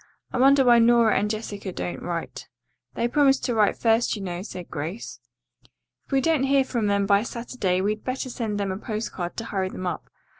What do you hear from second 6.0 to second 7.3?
"If we don't hear from them by